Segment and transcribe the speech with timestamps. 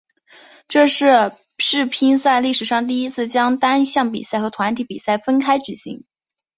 [0.67, 6.05] 这是世乒赛历史上第一次将单项比赛和团体比赛分开举行。